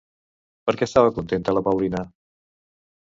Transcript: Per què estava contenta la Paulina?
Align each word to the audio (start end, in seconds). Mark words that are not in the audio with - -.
Per 0.69 0.73
què 0.79 0.87
estava 0.89 1.13
contenta 1.19 1.57
la 1.59 1.65
Paulina? 1.71 2.05